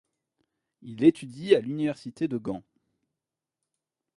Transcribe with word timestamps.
Il 0.81 1.03
étudie 1.03 1.53
à 1.53 1.59
l'Université 1.59 2.27
de 2.27 2.37
Gand. 2.39 2.63